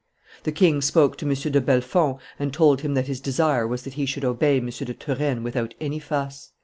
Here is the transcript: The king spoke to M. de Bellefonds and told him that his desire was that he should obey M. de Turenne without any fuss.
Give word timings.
The 0.45 0.51
king 0.51 0.81
spoke 0.81 1.15
to 1.19 1.27
M. 1.29 1.35
de 1.35 1.61
Bellefonds 1.61 2.19
and 2.39 2.51
told 2.51 2.81
him 2.81 2.95
that 2.95 3.05
his 3.05 3.21
desire 3.21 3.67
was 3.67 3.83
that 3.83 3.93
he 3.93 4.07
should 4.07 4.25
obey 4.25 4.57
M. 4.57 4.65
de 4.65 4.93
Turenne 4.95 5.43
without 5.43 5.75
any 5.79 5.99
fuss. 5.99 6.53